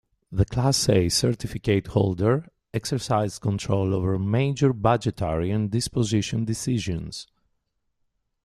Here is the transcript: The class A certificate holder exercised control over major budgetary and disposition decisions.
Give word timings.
The 0.31 0.45
class 0.45 0.89
A 0.89 1.09
certificate 1.09 1.85
holder 1.85 2.47
exercised 2.73 3.39
control 3.39 3.93
over 3.93 4.17
major 4.17 4.73
budgetary 4.73 5.51
and 5.51 5.69
disposition 5.69 6.43
decisions. 6.43 7.27